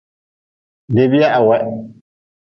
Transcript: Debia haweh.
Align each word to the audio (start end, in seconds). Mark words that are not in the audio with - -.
Debia 0.95 1.27
haweh. 1.35 1.61